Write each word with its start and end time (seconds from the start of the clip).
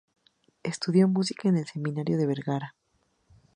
Estudió 0.63 1.07
música 1.07 1.47
en 1.47 1.57
el 1.57 1.67
Seminario 1.67 2.17
de 2.17 2.25
Vergara. 2.25 2.75